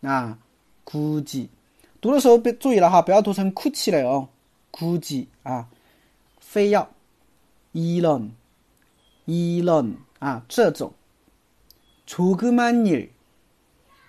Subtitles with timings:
[0.00, 0.38] 啊，
[0.84, 1.48] 估计，
[2.00, 4.28] 读的时候别注意了哈，不要读成哭泣了哦。
[4.70, 5.68] 估计啊，
[6.40, 6.88] 非要，
[7.72, 8.28] 이런
[9.26, 10.92] 一런啊，这种，
[12.06, 13.08] 조그만 일，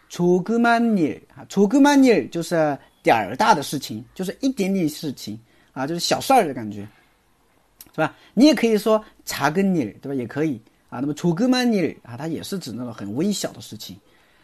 [0.09, 5.39] 조그만 일， 啊，조그만 일就是点儿大的事情，就是一点点事情。
[5.75, 6.88] 啊，就是小事儿的感觉，
[7.94, 8.13] 是吧？
[8.33, 10.16] 你也可以说查根尼对吧？
[10.16, 10.99] 也可以啊。
[10.99, 13.97] 那么楚格曼尼啊，它也是指那种很微小的事情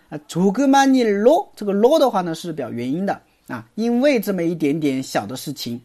[0.09, 0.17] 啊。
[0.27, 5.81] 楚格曼尼罗这个罗的话呢是表原因的啊，因为这么一点点小的事情，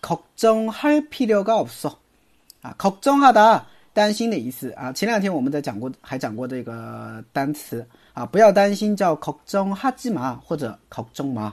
[0.00, 1.94] 걱정할필요가없어
[2.62, 4.92] 啊，걱정하다担心的意思啊。
[4.92, 11.52] 前两天我们在讲过，还讲过这个单词啊，不要担心叫걱정하지 마， 或者걱정 마，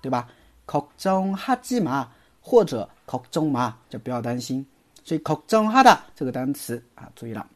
[0.00, 0.26] 对吧？
[0.66, 2.06] 걱정하지 마。
[2.48, 4.64] 或者걱정 마， 就不要担心。
[5.04, 7.46] 所以걱정하다这个单词啊，注意了。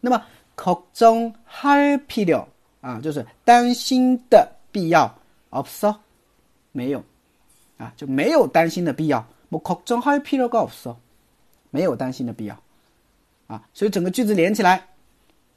[0.00, 0.22] 那么
[0.56, 2.46] 걱정할필요
[2.80, 5.12] 啊，就是担心的必要
[5.50, 5.96] 없어
[6.72, 7.02] 没有
[7.78, 9.26] 啊，就没有担心的必要。
[9.48, 10.96] 뭐걱정할필요가없어
[11.70, 12.60] 没有担心的必要
[13.46, 13.66] 啊。
[13.72, 14.86] 所以整个句子连起来，